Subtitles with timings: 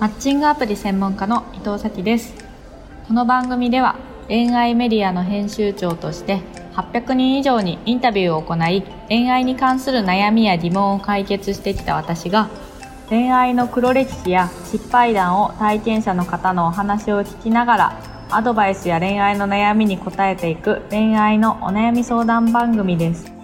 [0.00, 2.34] マッチングアプリ専門家の伊藤咲です。
[3.06, 3.96] この番組では
[4.26, 6.40] 恋愛メディアの編集長として
[6.72, 12.50] 800人以上にインタビューを行い恋愛に関する悩みや疑問を解決してきた私が
[13.08, 23.43] 恋愛の黒歴史や失敗談を体験者の方のお話を聞きながらアドバイスや恋愛の悩みに答えていく恋愛のお悩み相談番組です。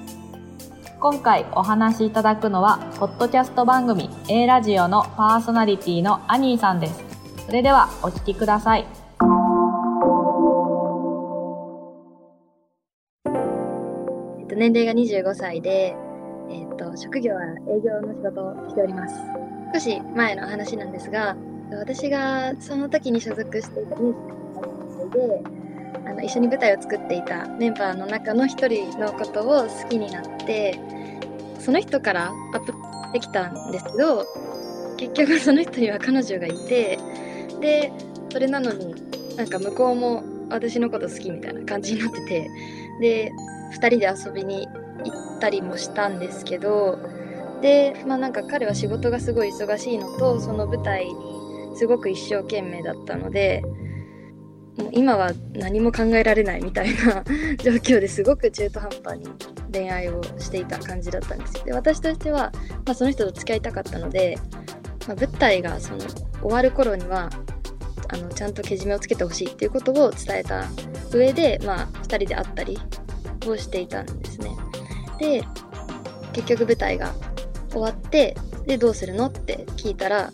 [1.01, 7.03] 今回お話しいただくのはポッドキャスト番組 A ラジオのパーソナリティのアニーさんです
[7.47, 8.87] それではお聞きください
[14.41, 15.97] えっと、年齢が25歳で、
[16.51, 19.15] えっと、職業は営業の仕事をしております。
[19.73, 21.35] 少し前の話なんですが、
[21.71, 24.73] 私がその時に所属していたミュージカル
[25.07, 25.60] ので、
[26.07, 30.79] あの一緒に舞台を作っていたメンバーの中の一人のことを好きになって
[31.59, 32.75] その人からアップ
[33.13, 34.27] できたんですけど
[34.97, 36.99] 結局その人には彼女がいて
[37.61, 37.93] で
[38.33, 38.95] それなのに
[39.37, 42.51] なんか向こうも私のこと好きみたいな感じになってて
[43.01, 43.33] で
[43.73, 44.67] 2人で遊びに
[45.05, 46.99] 行ったりもしたんですけど
[47.63, 51.15] でまあなんか彼は仕事がすごい忙しいのとその舞台に
[51.77, 53.63] すごく一生懸命だったので
[54.77, 57.25] もう今は何も考えられないみたいな
[57.63, 59.27] 状況ですごく中途半端に
[59.73, 61.65] 恋愛をしていた感じだったんですよ。
[61.65, 62.53] で私としては、
[62.87, 64.39] まあ、その人と付き合いたかったので、
[65.07, 66.01] まあ、舞台がその
[66.41, 67.31] 終わる頃には
[68.09, 70.65] あのちゃんとけじめをつけてほしいっていうことを伝えた
[71.13, 72.79] 上で、まあ、2人で会ったり
[73.47, 74.57] をしていたんですね。
[75.19, 75.45] で
[76.33, 77.13] 結局舞台が
[77.71, 80.33] 終わってでどうするのって聞いたら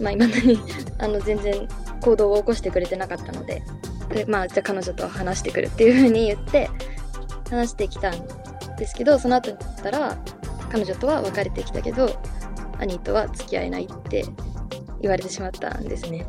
[0.00, 0.58] まあ今だに
[0.98, 1.68] あの全然
[2.00, 3.62] 行動を起こしてくれてなかったので
[4.10, 6.70] でまあじゃあ彼女と話してくるっていう風に言って
[7.50, 8.14] 話してきたん
[8.76, 10.16] ですけどその後に言ったら
[10.70, 12.20] 彼女とは別れてきたけど
[12.78, 14.24] 兄とは付き合えないって
[15.00, 16.26] 言われてしまったんですね。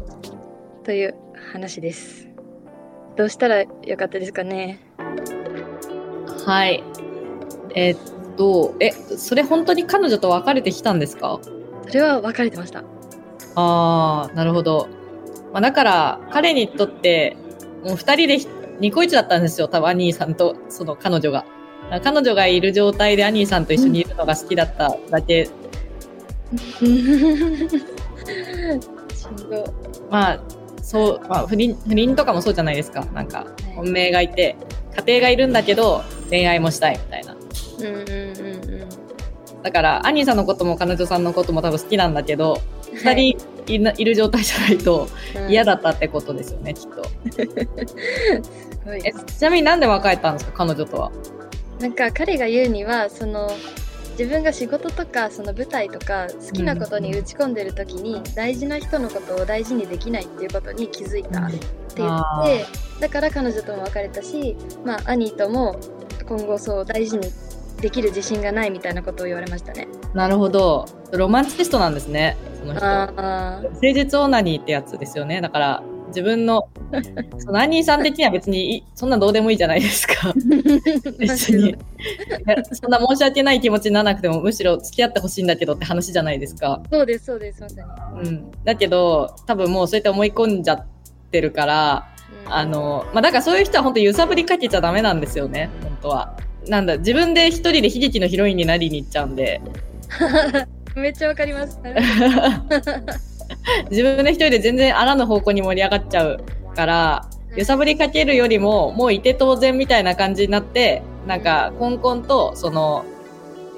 [0.83, 1.15] という
[1.51, 2.27] 話です。
[3.15, 4.79] どうしたらよかったですかね？
[6.45, 6.83] はい。
[7.75, 7.95] えー、
[8.33, 11.39] っとえそれ本当に彼女と別れてきたんですか？
[11.87, 12.83] それは別れてました。
[13.55, 14.87] ああなるほど
[15.51, 17.37] まあ、だから彼にとって
[17.83, 18.39] もう2人で
[18.79, 19.67] ニコイチだったんですよ。
[19.67, 21.45] 多分アニーさんとその彼女が。
[22.03, 25.49] 彼女がいる状態でアニーさんと一緒にいるのが好きだっただけ、
[26.83, 28.79] うん、
[30.11, 30.39] まあ
[30.83, 33.03] そう、まあ、不倫不倫とかもそうじゃないですか。
[33.05, 34.55] なんか本命がいて
[35.07, 37.35] 家庭がいるんだけど恋愛もしたいみたいな、
[37.79, 42.61] うんうんうんうん、だからアニーさんのことも彼女さんのことも多分好きなんだけど
[42.93, 43.37] 2人
[43.69, 45.07] いいる状態じゃないと
[45.47, 47.03] 嫌だったってことですよね、うん、きっと
[48.91, 51.11] えちなみになんで別れたんですか彼女とは？
[51.79, 53.51] なんか彼が言うにはその
[54.17, 61.59] 自分が仕事とかその舞台とか好きなことに打ち込んでる時に大事な人のことを大事にできないっていうことに気づいたって
[61.95, 62.65] 言って
[62.99, 65.79] だから彼女とも別れたし、まあ、兄とも
[66.27, 67.31] 今後そう大事に
[67.79, 69.87] できる自信がないみたいなことを言われましたね。
[70.13, 70.85] なるほど。
[71.13, 72.35] ロマンチストなんですね。
[72.59, 72.85] その人。
[72.85, 75.41] 誠実オナニーってやつですよね。
[75.41, 76.67] だから自分の
[77.39, 80.33] そのアニーさん的には別にそんなどうでもいいじゃないですか。
[81.17, 81.75] 別に
[82.73, 86.81] そんな申し訳ない気持ちにならなくてもむしろ付き合ってほしいんだけどって話じゃないですか。
[86.91, 87.81] そうですそうですまさ
[88.21, 88.29] に。
[88.29, 88.51] うん。
[88.63, 90.85] だけど多分もうそうやって思い込んじゃっ
[91.31, 92.07] てるから。
[92.51, 96.35] あの、まあ、だからそういう人は本当揺さぶりかけちゃダメなんですよね、本当は。
[96.67, 99.61] なんだ、自分で一人で悲劇のヒロインになりに行っちゃうんで。
[100.99, 101.79] めっちゃわかります。
[103.89, 106.43] 自分で一人で全然あらぬ方向に盛り上がっちゃう
[106.75, 113.05] から、揺さぶりかけるよりも、もういて当然みたいな感じになって、なんか、コンコンと、その、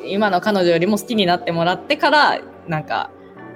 [0.06, 3.12] 今の彼女よりも好きになってもらってから、なんか、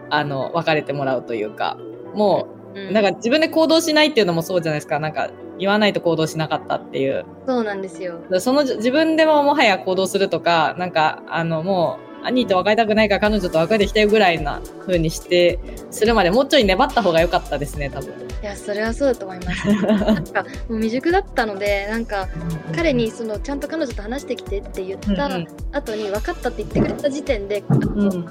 [0.09, 1.77] あの、別れてもらうというか、
[2.13, 4.99] もう、なんか自分で行動しないっていうのもそうじゃないですか。
[4.99, 7.25] なんか、言わないと行動しなかったっていう。
[7.47, 8.19] そうなんですよ。
[8.39, 15.59] その自分でももはや行動するとか、なんか、あの、もう、兄と別れたくないから彼女と別れてきたよぐらいな風にして、
[15.91, 18.13] するまでもうちょい粘った方が良かったですね、多分。
[18.41, 19.67] いや、それはそうだと思います。
[19.85, 22.27] なんか、もう未熟だったので、なんか、
[22.75, 25.29] 彼にその、ちゃんと彼女と話してきてって言った
[25.71, 28.25] 後に、分かったって言ってくれた時点で、うん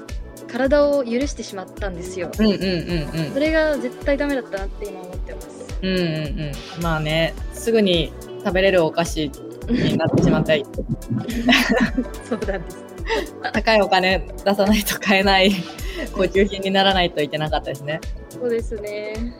[0.47, 2.29] 体を許してしまったんですよ。
[2.37, 3.33] うんうんうんうん。
[3.33, 5.65] それが絶対ダメだったなって今思ってます。
[5.81, 8.11] うんうんうんまあねすぐに
[8.43, 9.31] 食べれるお菓子
[9.69, 10.65] になってしまったり
[12.27, 12.84] そうなんです
[13.53, 15.51] 高いお金出さないと買えない
[16.15, 18.01] 高級品にならないといけなかったですね。
[18.29, 19.35] そうですね。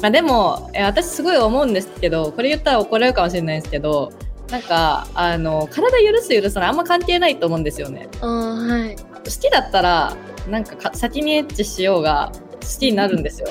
[0.00, 4.12] まあでもえ私すごい思うんですけどこれ言ったら怒られるかもしれないですけど
[4.50, 8.08] なんかあの体許す許さないあんま関係ないと思うんですよね。
[8.20, 8.96] あはい。
[8.96, 10.16] 好きだったら
[10.48, 13.48] なんかか先にエッチしようが好好きになるんですよ。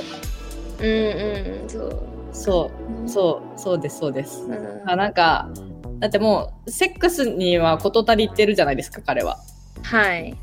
[0.79, 1.99] うんうんそう。
[2.31, 2.71] そ
[3.05, 4.43] うそうそうですそうです。
[4.43, 4.81] うん。
[4.85, 5.49] あなんか
[5.99, 9.39] だってもうセックスには事足りてるじゃないですか彼は。
[9.83, 10.35] はい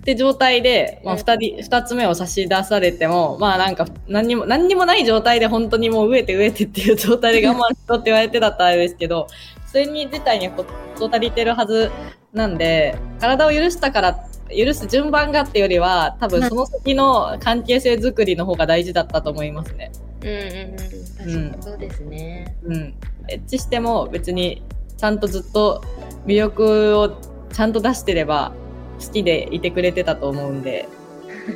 [0.00, 9.26] って状態で、まあ、うん二人二つ目を差し出されてもまあなんか何にも何にもない状態で本当にもう飢えて飢えてっていう状態で我慢しろって言われてだったらあれですけど
[9.66, 11.90] それに自体には事足りてるはず
[12.32, 14.26] なんで体を許したから
[14.56, 19.92] 許す順番がってよりは多分その先の関係性づくりの方が大事だったと思いますね。
[20.22, 22.94] うんうんうん確かにそうですね、うん、
[23.28, 24.62] エッチしても別に
[25.00, 25.82] ちゃんとずっと
[26.26, 27.18] 魅力を
[27.50, 28.52] ちゃんと出してれば
[29.00, 30.88] 好きでいてくれてたと思うんで。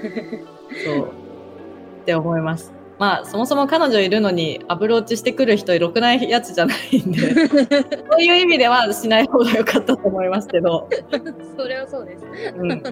[0.82, 1.08] そう。
[2.02, 2.72] って思います。
[2.98, 7.18] まあそもそも彼女いるのにアプローチしてくる人ろくないやつじゃないんで。
[8.10, 10.88] そういう意味ではしない方が良かったと思いますけど、
[11.58, 12.24] それはそうです。
[12.56, 12.82] うん。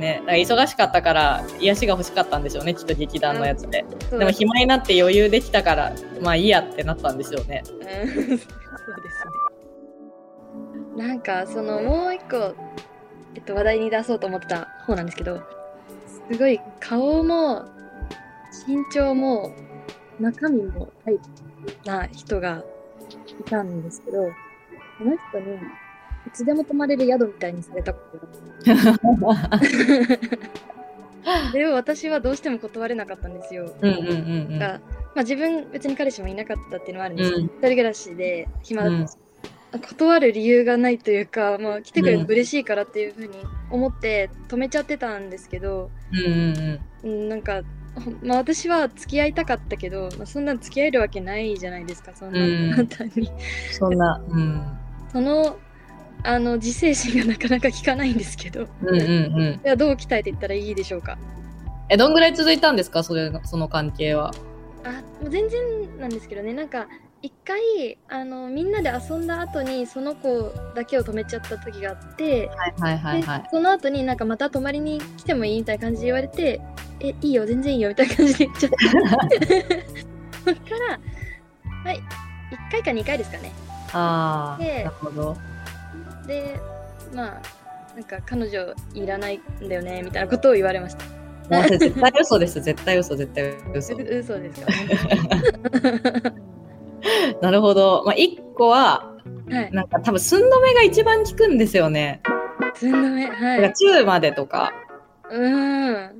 [0.00, 2.74] ね、忙しかったから癒しが欲しかったんでしょうね。
[2.74, 3.84] きっと劇団のやつで。
[4.10, 7.62] でも暇になって余裕できたからまあいいやってなったんでしょうね。
[7.68, 8.08] うん。
[8.08, 9.49] そうですね。
[11.00, 12.54] なんかそのもう一個、
[13.34, 15.42] えっと、話題に出そうと思ってた方なんですけど
[16.30, 17.64] すごい顔も
[18.66, 19.54] 身長も
[20.20, 22.62] 中身もタイプな人が
[23.40, 24.24] いたんですけど
[24.98, 25.56] この人に
[26.26, 29.66] いつでも泊まれる宿みたいにされたことがあって。
[31.52, 33.70] でも私はどうしても断れなかったんですよ。
[33.80, 34.06] うんうんうん
[34.52, 34.58] うん。
[34.58, 34.80] が
[35.14, 37.46] まあ、自分別に彼氏もいなかったっていうのはあるんですけど、うん。
[37.46, 39.18] 一人暮らしで暇だったし、
[39.78, 43.28] 断る理由がないというか、まあ、来てくれるの嬉しいからっていうふうに
[43.70, 47.62] 思って止めちゃってたんですけど、うんうんうん、なんか、
[47.94, 52.70] ほまあ、私は付き合いたかったけど、まあ、そんな付き合えるわけないじゃないですかそんうん。
[52.70, 53.30] な簡単に、
[53.70, 54.78] そんな、うん、
[55.12, 55.56] その
[56.22, 58.66] あの自制心がなかなか効かないんですけど。
[58.82, 59.04] うんうんう
[59.52, 59.60] ん。
[59.62, 61.16] ではどう鍛えていったらいいでしょうか？
[61.88, 63.02] え、どんぐらい続いたんですか？
[63.02, 64.32] それの、その関係は。
[64.84, 66.52] あ全然なんですけどね。
[66.52, 66.88] なんか
[67.22, 73.48] 一回あのみんなで遊んだ後にその子だけを止めちゃった時があって、はいはいはいはいで。
[73.50, 76.60] その後になんかまた泊まりに来てもいいみたいな感じで言われて
[77.00, 79.86] えいいよ全然いいよみたいな感じで言っちゃって
[80.44, 81.00] そっから
[81.84, 82.00] はい1
[82.70, 83.52] 回か2回ですかね
[83.92, 85.36] ああ、でなるほど。
[86.26, 86.60] で
[87.14, 87.42] まあ
[87.94, 91.20] なんか彼女いらないんだよねみたいなことを言われました
[91.50, 92.60] 絶対嘘です。
[92.60, 93.94] 絶対嘘、絶対嘘。
[93.96, 94.68] う嘘ですか
[97.40, 98.02] なるほど。
[98.06, 99.12] まあ、一個は、
[99.50, 99.72] はい。
[99.72, 102.22] なんか多分寸止めが一番効くんですよね。
[102.74, 103.72] つんのめはい。
[103.72, 104.72] 中までとか、
[105.30, 106.16] うーん。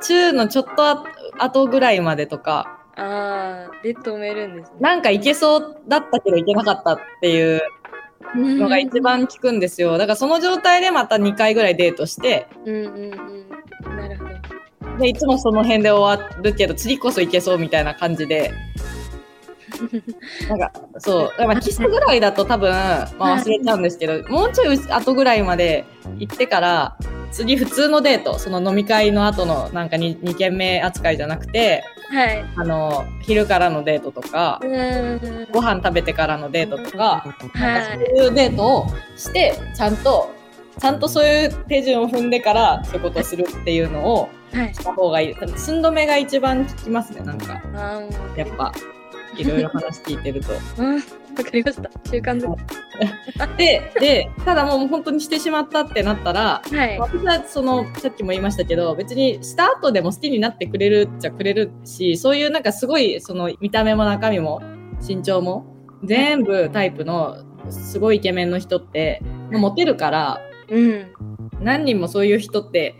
[0.00, 1.04] 中のちょっとあ
[1.38, 4.76] 後ぐらいまでとか、あーで止めるんですね。
[4.80, 7.60] なんかいけそうだったけどいけなかったっていう
[8.34, 9.98] のが一番効くんですよ。
[9.98, 12.84] だからその状態でまた2回ぐらいデートして、うんうん
[13.86, 13.96] うん。
[13.96, 14.98] なるほど。
[14.98, 18.52] で、いつもその辺で終わるけど、次こそいけそうみたいな感じで、
[20.48, 21.28] なんか、そう。
[21.28, 25.84] だからまあキスぐらいだと多分、まあ忘れちゃうんですけど、もうちょい後ぐらいまで
[26.18, 26.96] 行ってから、
[27.32, 32.44] 次普通のデート、その飲み会の後のなんか 2, 2軒目扱いじゃなくて、はい。
[32.56, 35.52] あの、昼からのデートとかう、ーん。
[35.52, 37.24] ご飯食べてからのデートとか、
[37.54, 37.98] はい。
[37.98, 38.86] そういうデートを
[39.16, 40.32] して、ちゃんと、
[40.78, 44.74] ちゃんとそういう手順を踏んでから、そういうことをするっていうのをはい。
[44.74, 45.34] した方がいい。
[45.34, 47.60] 多分寸止めが一番効きますね、なんか。
[48.36, 48.72] やっぱ、
[49.36, 50.52] いろいろ話聞いてると。
[50.78, 51.90] うんわかりました。
[52.04, 56.98] 習慣づで、で、ただもう本当にしてしまったってなったら、はい。
[56.98, 64.62] 私はその、さっきも言いましたけど、別にした後でも好きになってくれるっちゃくれるし、そういうなんかすごい、その見た目も中身も
[65.06, 65.66] 身長も
[66.04, 67.36] 全部タイプの
[67.70, 71.12] すごいイケメンの人って、モテるから、うん。
[71.60, 72.94] 何人もそういう人って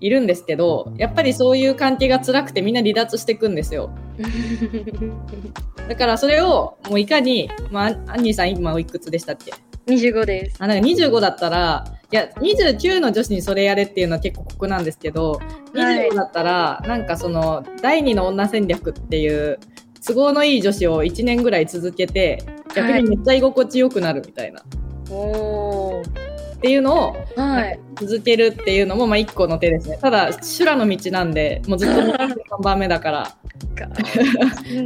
[0.00, 3.90] いるんですけど、やっぱりそういう関係が辛くてみんな離脱していくんですよ。
[5.88, 9.52] だからそれをもういかに、まあ、アンニーさん今おいくつでしたっけ
[9.86, 10.56] ？25です。
[10.58, 15.40] あ、なんか25だったら、いや、29の女子にそれやれっていうのは結構酷なんですけど、
[15.74, 16.08] はい。
[16.08, 19.58] 25だったら、なんかその、第二の女戦略っていう、
[20.06, 22.42] 都合のいい女子を1年ぐらい続けて、
[22.74, 24.62] 逆にめっちゃ居心地よくなるみたいな。
[25.10, 26.23] おー
[26.64, 27.78] っていうのをはい。
[27.96, 29.98] 続けるっていうのも、まあ一個の手ですね。
[30.00, 33.36] ただ、修羅の道なんで、もうずっと3 番目だから。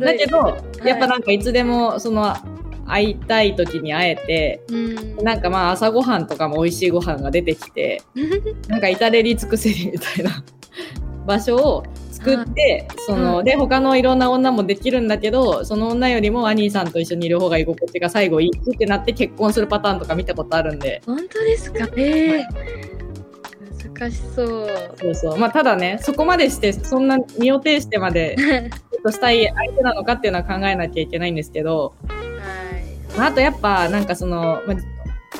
[0.00, 0.88] だけど、い。
[0.88, 2.34] やっぱなんかいつでも、その、
[2.84, 5.24] 会いたい時に会えて、うん。
[5.24, 8.02] なんかまあ朝ごはんとかも美味しいご飯が出てきて、
[8.66, 10.42] なんか至れり尽くせりみたいな
[11.28, 13.44] 場所を作って、その、うん。
[13.44, 21.86] で、他のいろんな女もできるんだけど、その女よりもアニーさんと一緒にいる方が居心地が最後いいってなって結婚するパターンとか見たことあるんで、本当ですか？
[21.96, 22.46] ええ
[23.98, 24.68] 難しそう。
[25.00, 25.36] そうそう。
[25.38, 28.36] まあ、ただね、そこまでして、そんな身を挺してまで、
[28.92, 33.18] ちょっとしたい相手なのかっていうのは考えなきゃいけないんですけど、はい。
[33.18, 34.76] まあ、あとやっぱ、なんかその、まあ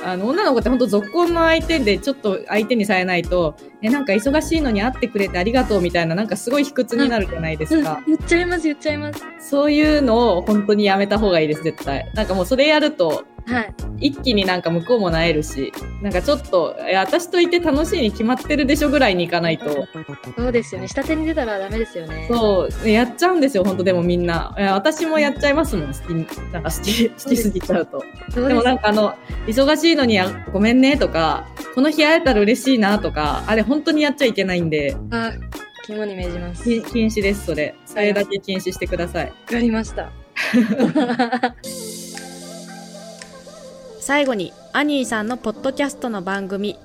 [0.05, 8.03] あの女の子って本当続婚の相手でちょっと相手にされないと、え、なんか忙しいのに会ってくれてありがとうみたいな、なんかすごい卑屈になるじゃないですか。
[8.07, 9.23] 言っちゃいます、言っちゃいます。
[9.39, 12.11] そういうのを本当にやめた方がいいです、絶対。
[12.15, 13.75] なんかもうそれやると、はい。
[14.09, 19.89] 一気になんか向こうもなえるし、なんかちょっと、え、私といて楽しいに決まってるでしょぐらいに行かないと、
[20.37, 20.89] そうですよね。
[20.89, 22.27] 下手に出たらダメですよね。
[22.31, 24.55] そう、やっちゃうんですよ、本当でもみんな。
[24.59, 28.05] いや私もやっちゃいますもん、好きに、なんか好き、好きすぎちゃうと。
[28.35, 29.15] でもなんかあの、
[29.47, 35.33] 忙しいのにあごめんねとか、この日会えたら嬉しいなとか、あれ本当にやっちゃいけないんで、あ、
[35.87, 36.65] 肝に銘じます。
[36.65, 37.75] き禁止です、それ。
[37.87, 39.27] それだけ禁止してください。
[39.27, 40.13] わかりました。
[44.09, 46.79] 最後に、アニーさんのポッドキャストの番組、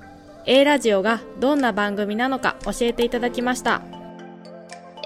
[0.44, 3.80] A ラジオがどんな番組なのか教えていただきました。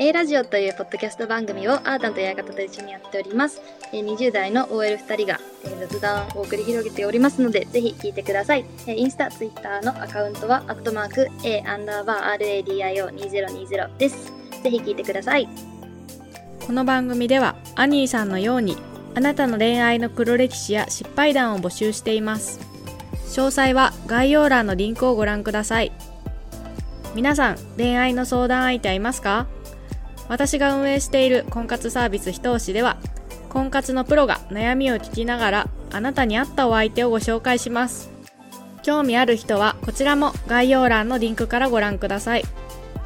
[0.01, 3.63] A ラジオというポッドキャスト番組をアータンと館と一緒にやっております。
[3.93, 8.65] えー20代の OL2 人が、えー雑談を繰り広げておりますので、ぜひ聞いてください。
[8.89, 14.33] えーインスタ、ツイッターのアカウントは、アットマーク、A アンダーバー RADIO2020 です。
[14.65, 15.49] ぜひ聞いてください。
[16.67, 18.77] この番組ではアニーさんのように
[19.19, 22.61] あなたの恋愛の黒歴史や失敗談を募集しています。
[23.31, 25.91] 詳細は概要欄のリンクをご覧ください。
[27.17, 29.49] 皆さん恋愛の相談相手はいますか？
[30.29, 32.97] 私が運営している婚活サービスひと押しでは
[33.49, 38.13] 婚活のプロが悩みを聞きながらあなたに合ったお相手をご紹介します。
[38.85, 42.45] 興味ある人はこちらも概要欄のリンクからご覧ください。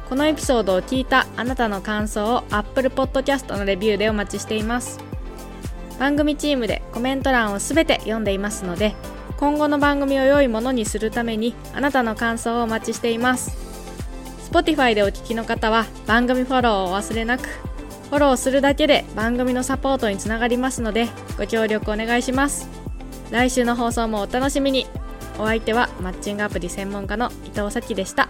[0.07, 4.99] このエピソードを聞いたあなたの感想を Apple Podcast のレビューでお待ちしています。
[5.99, 8.95] 番組チームでコメント欄をすべて読んでいますので
[9.37, 13.57] 今後の番組を良いものにするためにあなたの感想をお待ちしています。
[14.49, 17.49] Spotify でお聞きの方は番組フォローをお忘れなく。
[18.09, 21.07] フォローするだけで番組のサポートにつながりますので
[21.37, 22.69] ご協力お願いします。
[23.31, 24.85] 来週の放送もお楽しみに。
[25.39, 28.29] お相手はマッチングアプリ専門家の伊藤咲でした。